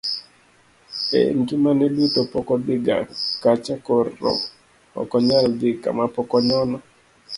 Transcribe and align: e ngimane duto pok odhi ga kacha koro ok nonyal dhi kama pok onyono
e 1.19 1.19
ngimane 1.39 1.85
duto 1.95 2.21
pok 2.31 2.47
odhi 2.55 2.75
ga 2.85 2.97
kacha 3.43 3.75
koro 3.85 4.11
ok 5.01 5.11
nonyal 5.27 5.51
dhi 5.59 5.71
kama 5.83 6.03
pok 6.15 6.29
onyono 6.37 6.77